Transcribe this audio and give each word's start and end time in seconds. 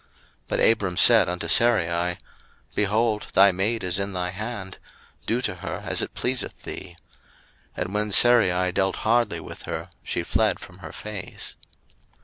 01:016:006 0.01 0.09
But 0.47 0.59
Abram 0.61 0.97
said 0.97 1.29
unto 1.29 1.47
Sarai, 1.47 2.17
Behold, 2.73 3.27
thy 3.33 3.51
maid 3.51 3.83
is 3.83 3.99
in 3.99 4.13
thine 4.13 4.33
hand; 4.33 4.79
do 5.27 5.43
to 5.43 5.57
her 5.57 5.83
as 5.85 6.01
it 6.01 6.15
pleaseth 6.15 6.63
thee. 6.63 6.97
And 7.77 7.93
when 7.93 8.11
Sarai 8.11 8.71
dealt 8.71 8.95
hardly 9.05 9.39
with 9.39 9.61
her, 9.69 9.91
she 10.01 10.23
fled 10.23 10.59
from 10.59 10.79
her 10.79 10.91
face. 10.91 11.55